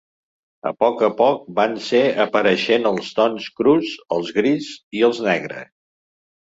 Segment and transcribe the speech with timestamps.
[0.69, 5.67] A poc a poc van ser apareixent els tons crus, el gris i el negre.